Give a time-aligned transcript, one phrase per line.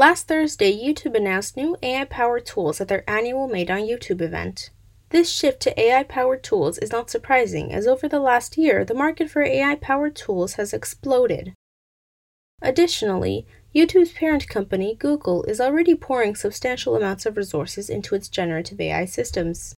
[0.00, 4.70] Last Thursday, YouTube announced new AI powered tools at their annual Made on YouTube event.
[5.10, 8.94] This shift to AI powered tools is not surprising, as over the last year, the
[8.94, 11.52] market for AI powered tools has exploded.
[12.62, 18.80] Additionally, YouTube's parent company, Google, is already pouring substantial amounts of resources into its generative
[18.80, 19.74] AI systems.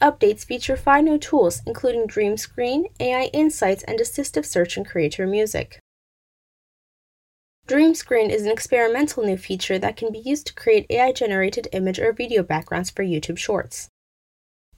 [0.00, 5.26] Updates feature five new tools, including Dream Screen, AI Insights, and Assistive Search and Creator
[5.26, 5.78] Music.
[7.68, 11.68] Dream Screen is an experimental new feature that can be used to create AI generated
[11.72, 13.90] image or video backgrounds for YouTube Shorts.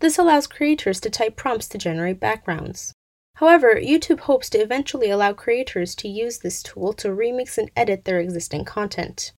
[0.00, 2.92] This allows creators to type prompts to generate backgrounds.
[3.36, 8.06] However, YouTube hopes to eventually allow creators to use this tool to remix and edit
[8.06, 9.34] their existing content.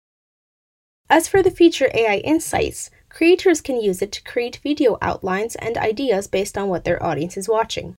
[1.10, 5.76] As for the feature AI Insights, creators can use it to create video outlines and
[5.76, 7.96] ideas based on what their audience is watching.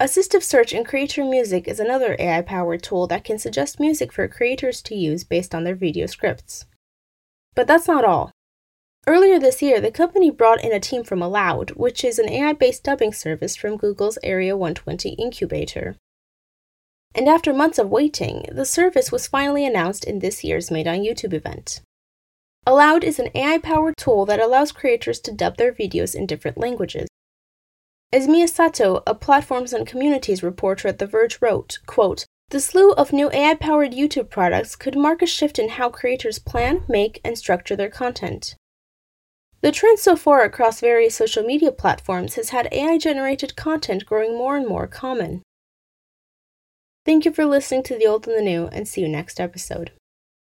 [0.00, 4.26] Assistive Search and Creator Music is another AI powered tool that can suggest music for
[4.26, 6.66] creators to use based on their video scripts.
[7.54, 8.32] But that's not all.
[9.06, 12.52] Earlier this year, the company brought in a team from Aloud, which is an AI
[12.52, 15.96] based dubbing service from Google's Area 120 incubator.
[17.14, 20.98] And after months of waiting, the service was finally announced in this year's Made on
[20.98, 21.80] YouTube event.
[22.66, 26.58] Aloud is an AI powered tool that allows creators to dub their videos in different
[26.58, 27.08] languages.
[28.14, 32.92] As Mia Sato, a Platforms and Communities reporter at The Verge wrote, quote, the slew
[32.92, 37.18] of new AI powered YouTube products could mark a shift in how creators plan, make,
[37.24, 38.54] and structure their content.
[39.62, 44.36] The trend so far across various social media platforms has had AI generated content growing
[44.36, 45.40] more and more common.
[47.06, 49.92] Thank you for listening to The Old and the New, and see you next episode.